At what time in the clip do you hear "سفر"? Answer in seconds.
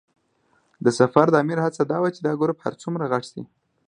0.99-1.25